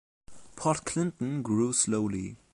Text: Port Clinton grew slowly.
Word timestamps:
Port 0.55 0.83
Clinton 0.83 1.43
grew 1.43 1.71
slowly. 1.73 2.35